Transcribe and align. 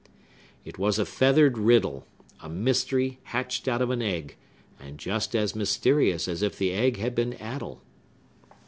It 0.65 0.79
was 0.79 0.97
a 0.97 1.05
feathered 1.05 1.59
riddle; 1.59 2.07
a 2.39 2.49
mystery 2.49 3.19
hatched 3.25 3.67
out 3.67 3.83
of 3.83 3.91
an 3.91 4.01
egg, 4.01 4.35
and 4.79 4.97
just 4.97 5.35
as 5.35 5.55
mysterious 5.55 6.27
as 6.27 6.41
if 6.41 6.57
the 6.57 6.71
egg 6.71 6.97
had 6.97 7.13
been 7.13 7.33
addle! 7.35 7.83